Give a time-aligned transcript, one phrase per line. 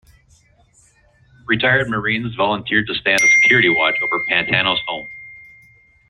[1.45, 5.07] Retired Marines volunteered to stand a security watch over Pantano's home.